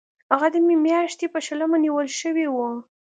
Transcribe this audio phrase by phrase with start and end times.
[0.31, 2.57] هغه د می میاشتې په شلمه نیول شوی و.